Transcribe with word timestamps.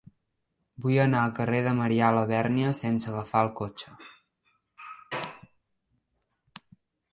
Vull 0.85 0.95
anar 1.03 1.19
al 1.25 1.33
carrer 1.39 1.59
de 1.67 1.73
Marià 1.79 2.07
Labèrnia 2.15 2.71
sense 2.79 3.13
agafar 3.13 3.45
el 3.49 3.53
cotxe. 3.61 3.95